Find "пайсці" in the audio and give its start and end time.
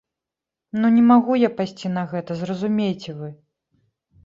1.59-1.93